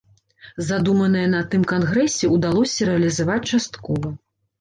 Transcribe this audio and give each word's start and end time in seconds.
Задуманае 0.69 1.25
на 1.33 1.41
тым 1.51 1.67
кангрэсе 1.71 2.29
ўдалося 2.35 2.87
рэалізаваць 2.89 3.37
часткова. 3.51 4.07